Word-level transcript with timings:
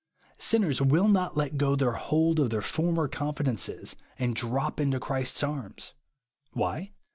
Smners 0.39 0.81
will 0.81 1.07
not 1.07 1.37
let 1.37 1.57
go 1.59 1.75
their 1.75 1.91
hold 1.91 2.39
of 2.39 2.49
their 2.49 2.63
former 2.63 3.07
confidences 3.07 3.95
and 4.17 4.35
drop 4.35 4.79
into 4.79 4.99
Christ's 4.99 5.43
^rms. 5.43 5.91
Why? 6.53 6.93